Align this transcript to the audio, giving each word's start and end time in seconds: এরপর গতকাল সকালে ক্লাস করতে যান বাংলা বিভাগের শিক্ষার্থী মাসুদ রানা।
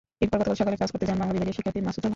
এরপর 0.23 0.37
গতকাল 0.41 0.55
সকালে 0.61 0.77
ক্লাস 0.79 0.91
করতে 0.93 1.05
যান 1.09 1.17
বাংলা 1.21 1.35
বিভাগের 1.35 1.55
শিক্ষার্থী 1.57 1.79
মাসুদ 1.87 2.01
রানা। 2.03 2.09